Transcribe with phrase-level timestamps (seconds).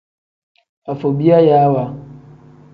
[0.91, 1.83] Afobiyayaawa.